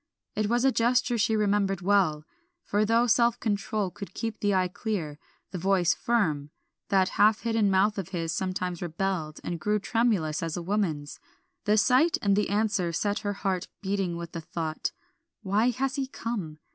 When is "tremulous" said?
9.77-10.41